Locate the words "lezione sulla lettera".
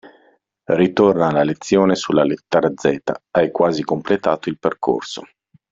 1.43-2.71